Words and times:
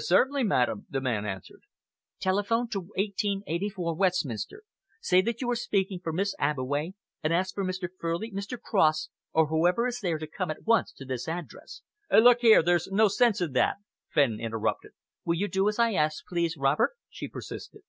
"Certainly, 0.00 0.44
madam," 0.44 0.84
the 0.90 1.00
man 1.00 1.24
answered. 1.24 1.62
"Telephone 2.20 2.68
to 2.68 2.80
1884 2.96 3.94
Westminster. 3.96 4.62
Say 5.00 5.22
that 5.22 5.40
you 5.40 5.48
are 5.50 5.56
speaking 5.56 5.98
for 6.04 6.12
Miss 6.12 6.34
Abbeway, 6.38 6.92
and 7.22 7.32
ask 7.32 7.54
Mr. 7.56 7.88
Furley, 7.98 8.30
Mr. 8.30 8.60
Cross, 8.60 9.08
or 9.32 9.46
whoever 9.46 9.86
is 9.86 10.00
there, 10.00 10.18
to 10.18 10.26
come 10.26 10.50
at 10.50 10.64
once 10.66 10.92
to 10.92 11.06
this 11.06 11.26
address." 11.26 11.80
"Look 12.12 12.42
here, 12.42 12.62
there's 12.62 12.88
no 12.88 13.08
sense 13.08 13.40
in 13.40 13.52
that," 13.52 13.76
Fenn 14.10 14.38
interrupted. 14.38 14.90
"Will 15.24 15.36
you 15.36 15.48
do 15.48 15.70
as 15.70 15.78
I 15.78 15.94
ask, 15.94 16.22
please, 16.26 16.58
Robert?" 16.58 16.94
she 17.08 17.26
persisted. 17.26 17.80